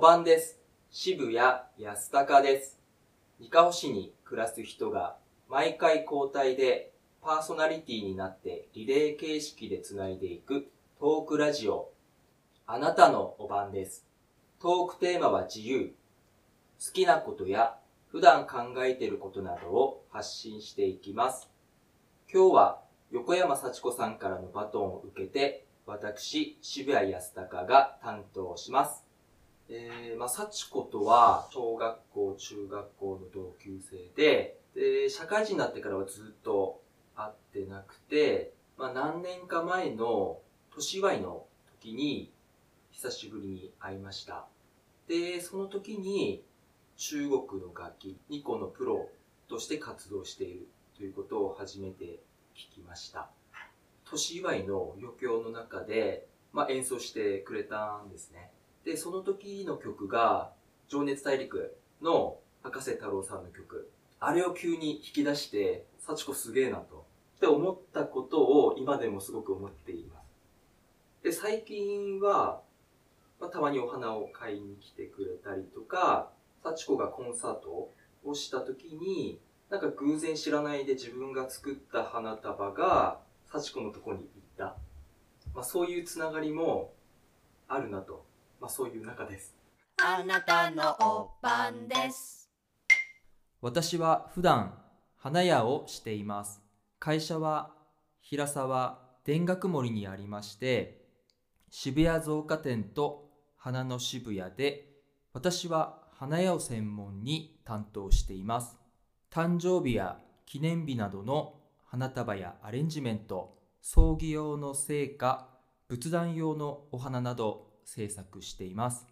[0.00, 0.58] おばんです。
[0.90, 1.36] 渋谷
[1.76, 2.78] 安高です。
[3.38, 6.90] にかほ市に暮らす人が毎回交代で
[7.20, 11.90] パーソナリティになってリレー形式でつないでいくトークラジオ。
[12.66, 14.06] あなたのおばんです。
[14.58, 15.92] トークテーマは自由。
[16.82, 17.76] 好きなことや
[18.10, 21.50] 普段考えていることなどを発信していきます。
[22.32, 22.80] 今日は
[23.10, 29.09] 横山幸子さんからのバトンを受けて、私、渋谷安高が担当します。
[29.72, 36.82] えー、まあ、幸子とは、小学校、中学校の同級生で、で、社会人になってからはずっと
[37.14, 40.40] 会ってなくて、まあ、何年か前の
[40.74, 41.46] 年祝いの
[41.80, 42.32] 時に、
[42.90, 44.46] 久しぶりに会いました。
[45.06, 46.42] で、その時に、
[46.96, 49.08] 中国の楽器、ニコのプロ
[49.48, 52.20] として活動しているということを初めて
[52.56, 53.30] 聞きました。
[54.04, 58.50] 年祝いの余興の中で、まあ、演奏してくれたんですね。
[58.84, 60.52] で、その時の曲が、
[60.88, 63.90] 情熱大陸の博士太郎さんの曲。
[64.18, 67.06] あれを急に引き出して、幸子すげえなと。
[67.36, 70.26] って思ったことを今でもすごく思っています。
[71.22, 72.60] で、最近は、
[73.40, 76.30] まあ、たまにお花を買いに来てくれたりとか、
[76.62, 77.90] 幸子がコンサート
[78.24, 84.28] をした時に、なんか偶然知らないで自分が作った花束が、幸子のとこに行っ
[84.58, 84.76] た。
[85.54, 86.92] まあ、そういうつながりも
[87.68, 88.26] あるなと。
[88.60, 89.54] まあ、そういう中です。
[90.02, 92.50] あなたのおばんです。
[93.62, 94.78] 私は普段
[95.16, 96.62] 花屋をしています。
[96.98, 97.72] 会社は
[98.20, 101.06] 平沢田楽森にありまして、
[101.70, 104.86] 渋谷造花店と花の渋谷で、
[105.32, 108.76] 私は花屋を専門に担当しています。
[109.30, 111.54] 誕生日や記念日などの
[111.86, 115.48] 花束やアレンジメント、葬儀用の聖火、
[115.88, 119.08] 仏壇用のお花など制作しています。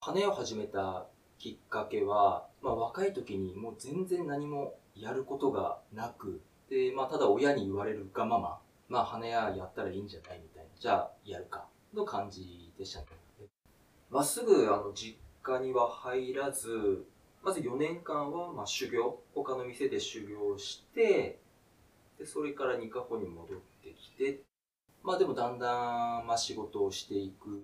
[0.00, 13.06] 花屋を始めたきっかけは、まあ、若い時にもう全然何もやることがなく、で、まあ、ただ親に言われるがまま、まあ、花屋やったらいいんじゃないみたいな、じゃあやるか、の感じでしたね。
[14.10, 17.04] まっすぐ、あの、実家には入らず、
[17.42, 21.40] まず4年間は、まあ、修行、他の店で修行して、
[22.16, 24.40] で、それからニカホに戻ってきて、
[25.02, 27.62] まあでもだんだん、まあ、仕事をしていく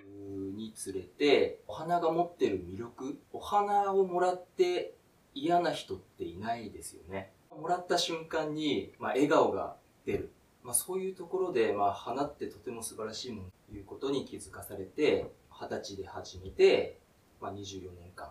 [0.57, 4.95] につれて、お花が持ってる魅力、お花をもらって
[5.35, 7.33] 嫌な人っていないですよね。
[7.51, 10.33] もらった瞬間に、まあ、笑顔が出る。
[10.63, 16.99] まあ、そういうところで、まあ、花ってとても素晴らしいものということに気づかされて、二十歳で始めて、
[17.41, 18.31] まあ、24年間、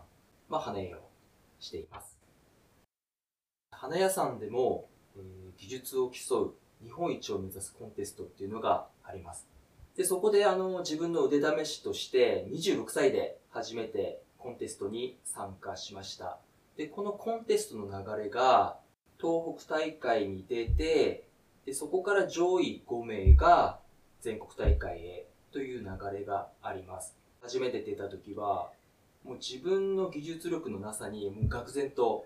[0.50, 1.02] まあ、花屋を
[1.60, 2.18] しています。
[3.72, 4.90] 花屋さんでも、
[5.58, 9.47] 技術を競う日本一を目指すコンテストっていうのがあります。
[9.96, 16.38] で、そこであの自分の腕試しとして26歳で初めてコンテストに参加しました。
[16.78, 18.78] で、このコンテストの流れが
[19.19, 21.28] 東北大会に出て、
[21.66, 23.80] で、そこから上位5名が
[24.22, 27.16] 全国大会へという流れがあります。
[27.42, 28.72] 初めて出た時は、
[29.24, 32.25] もう自分の技術力のなさにもう愕然と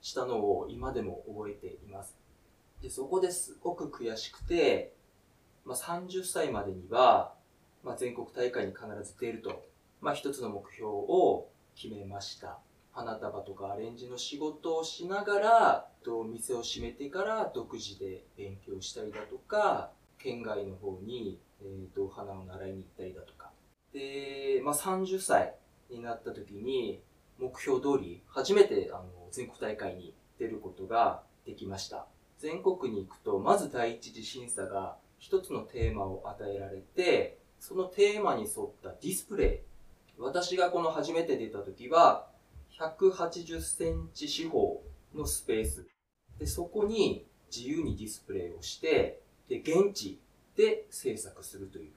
[0.00, 2.16] したのを今でも覚えています。
[2.82, 4.94] で、そこですごく悔しくて、
[5.64, 7.34] まあ、30歳までには、
[7.82, 9.66] まあ、全国大会に必ず出ると、
[10.00, 12.58] まあ、一つの目標を決めました。
[12.92, 23.50] 花束とかアレンジの仕事をしながら、と店を閉めてから独自で勉強したりだとか、県外の方に、えー、とお花を習いに行ったりだとか。
[23.92, 25.54] で、まあ、30歳
[25.90, 27.02] になった時に、
[27.38, 32.06] 目標通り、初めてあの全国大会に出ることができました。
[32.38, 39.58] 全国に行くと、まず第一次審査が一つのテーマを与えられて、そのテーマに沿ったディスプレイ。
[40.18, 42.28] 私がこの初めて出た時は、
[42.78, 44.82] 180センチ四方
[45.14, 45.86] のスペース。
[46.38, 50.20] で、そこに自由にディスプレイをして、で、現地
[50.56, 51.92] で制作するという。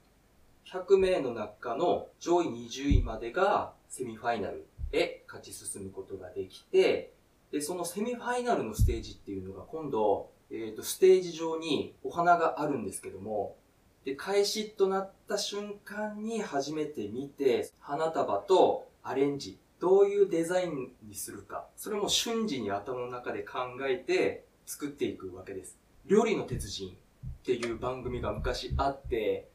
[0.66, 7.12] 100名の中の上位20位までがセミファイナルへ勝ち進むことができて、
[7.52, 13.56] で、そのセミファイナルのステージっていうのが今度、えっ、と、ステージ上にお花があるんですけども、
[14.04, 23.58] で、開始となった瞬間に初めて見て、花束とアレンジ、どういうデザインにするか、それも瞬時に頭の中で考
[23.88, 25.78] えて作っていくわけです。
[26.06, 26.96] 料理の鉄人
[27.26, 29.48] っていう番組が昔あって、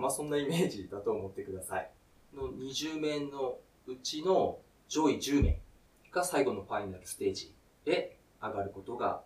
[0.00, 1.90] まあそんなイメージだと思ってください。
[2.34, 4.58] の20名のうちの
[4.88, 5.60] 上位10名
[6.12, 7.54] が最後のファイナルステージ
[7.86, 9.22] へ上がることが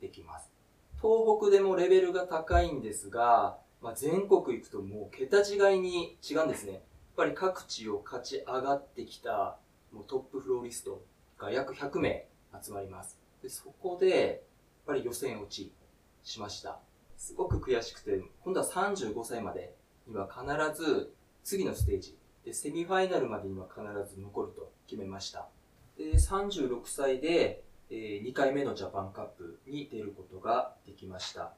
[0.00, 0.50] できます。
[0.96, 6.72] 東北でもレベルが高いんですが、まあ、全国行くともう桁違いに違うんですね。
[6.72, 6.82] やっ
[7.16, 9.58] ぱり各地を勝ち上がってきた
[9.92, 11.04] もうトップフローリスト
[11.38, 12.26] が約100名
[12.62, 13.18] 集まります。
[13.42, 14.38] でそこで、やっ
[14.86, 15.72] ぱり予選落ち
[16.22, 16.78] しました。
[17.16, 19.74] すごく悔しくて、今度は35歳まで
[20.06, 23.82] には必ず次のステージ、でセミファイナルまでには必
[24.14, 25.48] ず残ると決めました。
[25.98, 31.52] で、36歳で、え2回目のジャパンカップに出ることができました。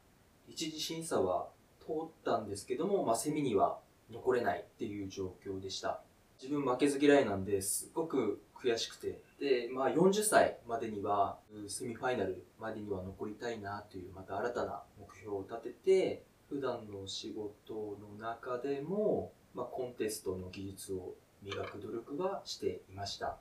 [0.49, 1.49] 一次審査は
[1.81, 3.79] 通ったんですけども、まあ、セミには
[4.11, 6.01] 残れないっていう状況でした。
[6.41, 11.39] 自分負けず嫌いなんですごく悔しくて、で、まあ40歳までには
[11.69, 23.37] セミファイナルまでには残りたいなというまた新たな目標を立てて、普段の仕事の中でも、まあ、コンテストの技術を磨く努力はしていました。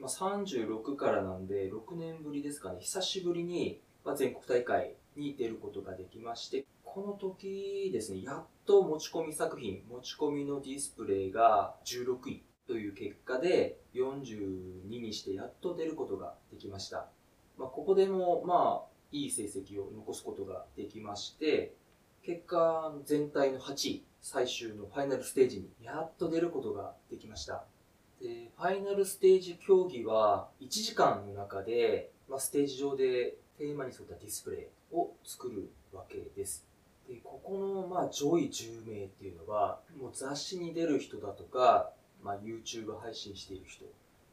[0.00, 17.08] まあ、36からなんで6年ぶりですかね、久しぶりに、ま、全国大会に出ることができまして、この時ですね、やっと持ち込み作品、持ち込みのディスプレイが16位という結果で42にしてやっと出ることができました。
[17.58, 21.74] まあ、ここでもまあいい成績を残すことができまして、
[22.22, 27.64] 結果全体の8位、最終のファイナルステージにやっと出ることができました。
[28.20, 36.66] で、ファイナルステージ競技は1時間の中で、まあ、ステージ上でテーマに沿ったディスプレイを作るわけです。
[37.08, 41.90] で、ここのまあ上位10名っていうのは、もう雑誌に出る人だとか、
[42.22, 43.86] まあ、YouTube 配信している人、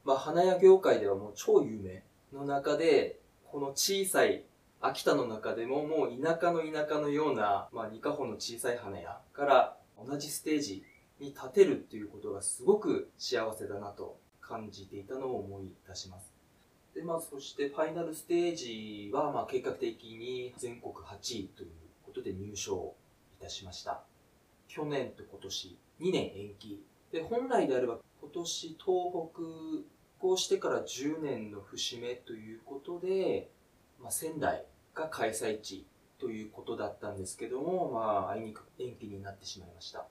[0.04, 2.04] まあ、花屋業界ではもう超有名
[2.38, 4.44] の中で、この小さい
[4.81, 10.84] 秋田の中でももう田舎の田舎のような、まあ、二カ穂の小さい花屋から同じステージ
[11.19, 16.31] に立てるっていうことがすごく幸せだなと感じていたのを思い出します。
[16.95, 21.69] で、まあ、そしてファイナルステージは、まあ、計画的に全国8位という
[22.03, 22.95] ことで入賞
[23.39, 24.01] いたしました。
[24.67, 26.83] 去年と今年2年延期。
[27.11, 33.49] で、本来であれば今年東北をしてから10年の節目ということで、
[34.01, 35.85] まあ、仙台が開催地
[36.19, 40.05] ということだったんですけども、まあ、あいにく延期になってしまいました。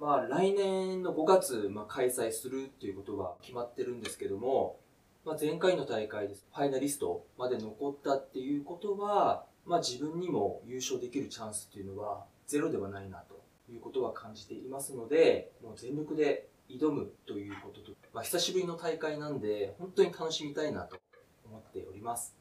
[0.00, 4.78] まあ、来年の5月、まあ、開催するっていうことは決まってるんですけども、
[5.26, 6.46] まあ、前回の大会です。
[6.54, 13.38] ファイナリストまで残ったっていうことは、まあ、自分にも優勝できるチャンスっていうのはゼロではないなと
[13.70, 20.96] いうことは感じていますので、もう全力で挑むということと、まあ、久しぶりの大会なんで、本当に楽しみたいなと
[21.44, 22.39] 思っております。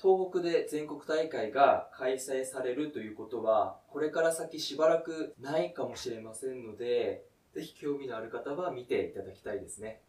[0.00, 10.02] 東北で全国大会が開催されるということは、これから先しばらくないかもしれませんので、ぜひ興味のある方は見ていただきたいですね。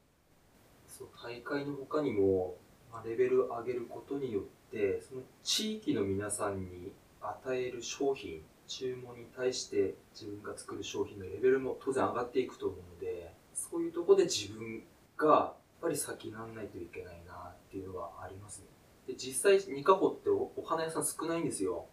[0.87, 2.57] そう大会の他にも、
[2.91, 6.91] まレベル上げることによって、その地域の皆さんに
[7.21, 14.83] 与える商品、注文に対して自分が作る商品のレベルも当然上がっていくと思うので、そういうとこで自分
[15.15, 18.76] がやっぱり先になんないといけないなっていうのはありますね。
[19.07, 21.85] で実際ニカホってお花屋さん少ないんですよ、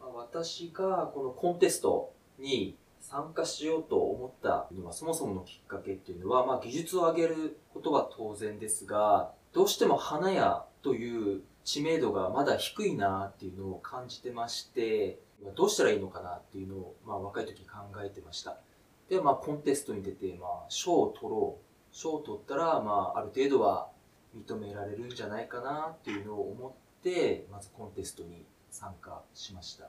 [0.00, 15.20] まあ私がこのコンテストに参加しようと思ったのはそもそものきっかけっていうのは、まあ、技術を上げることは当然ですがどうしても花屋という知名度がまだ低いなっていうのを感じてまして
[15.54, 18.58] どうしたらいいのかなっていうのを、まあ、若い時考えてました。
[19.08, 21.66] でまあコンテストに出て、まあ、賞を取ろう。
[21.92, 23.88] 賞を取ったら、まあ、ある程度は
[24.36, 29.88] 認められるんじゃないかなっていうのを思ってまずコンテストに参加しました、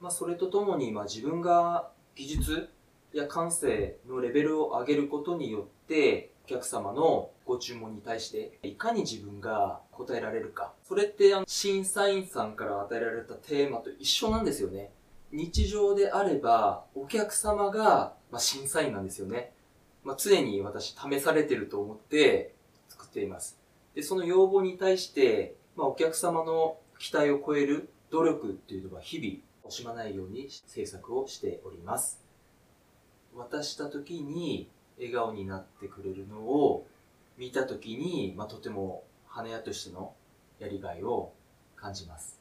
[0.00, 2.70] まあ、それとともに、まあ、自分が技術
[3.12, 10.72] や感性のレベルを上げることによってお客様のご注文に対していかに自分が答えられるか。
[10.84, 14.90] それってあの審査員さんから与えられたテーマと一緒なんですよね。
[15.32, 19.52] 日常であればお客様が、まあ、審査員なんですよね、
[20.04, 22.54] まあ、常に私試されてると思って
[22.88, 23.58] 作っています。
[23.96, 32.20] で、その要望に対して、まあ、お客様の期待を超える努力っていうのは日々惜しまないように制作をしております。
[33.34, 36.86] 渡した時に笑顔になってくれるのを
[37.38, 40.12] 見た時に、まあ、とても花屋としての
[40.58, 41.32] やりがいを
[41.74, 42.38] 感じます。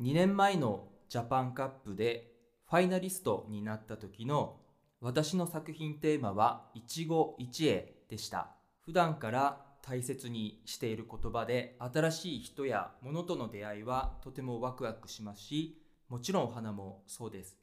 [0.00, 2.28] 2年前のジャパンカップで
[2.68, 4.56] ファイナリストになった時の
[5.00, 8.48] 私の作品テーマは一期一会でした。
[8.86, 17.56] 普段から大切にしている言葉で新しい人や物との出会いはとてもワクワクしますしもちろんお花もそうです。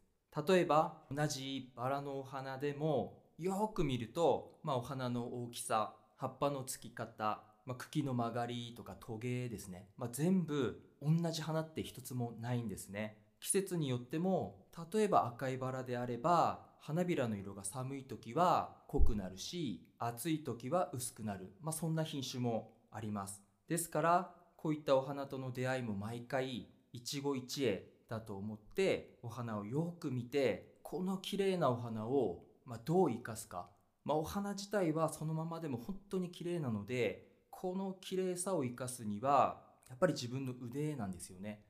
[0.48, 13.18] 例えば同じバラのお花でもよく見ると、まあ、お花の大きさ葉っぱのつき方、まあ、茎の曲がりとかトゲですね、まあ、全部同じ花って一つもないんですね。
[13.40, 33.70] 季節によっても例えば赤いバラであれば花びらの色が寒い時は濃くなるし暑い時は薄くなる、まあ、そんな品種もありますですからこういったお花との出会いも毎回一期一会だと思ってお花をよく見てこの綺麗なお花を、まあ、どう生かすか、
[34.04, 41.64] まあ、お花自体はそのままでも本当に綺麗なのでこの綺麗さを生かすにはやっぱり自分の腕なんですよね。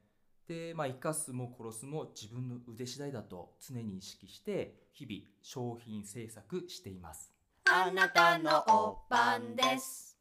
[0.47, 7.40] で、まあ、生かすも殺すも自分の腕次第だと常に意識して日々商品制作しています。
[7.73, 10.17] あなたのお番です。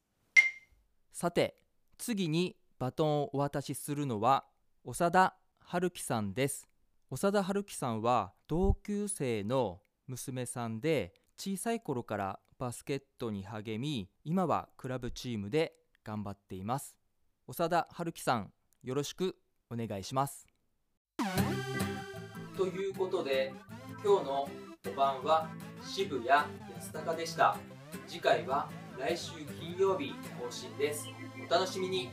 [1.12, 1.57] さて
[1.99, 4.45] 次にバトンをお渡しするのは
[4.85, 6.69] 長田春樹さんです。
[7.11, 16.97] 長田春樹さんは同級生の娘さんで小さい頃からバスケットに励み今はクラブチームで頑張っています。
[17.49, 18.52] 長田春樹さん
[18.85, 19.35] よろしく
[19.69, 20.47] お願いします。
[22.57, 23.52] ということで
[24.04, 25.47] 今日の5番は
[25.85, 26.49] 渋谷安
[26.95, 27.55] 高でした。
[28.09, 28.67] 次回は
[28.99, 31.07] 来週金曜日更新です。
[31.47, 32.09] お楽しみに。